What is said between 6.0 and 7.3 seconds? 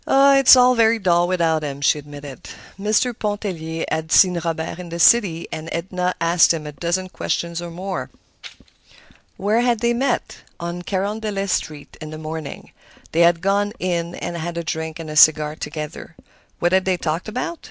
asked him a dozen